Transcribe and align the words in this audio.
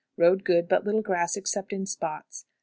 Road 0.17 0.43
good, 0.43 0.67
but 0.67 0.83
little 0.83 1.03
grass 1.03 1.35
except 1.37 1.71
in 1.71 1.85
spots. 1.85 2.47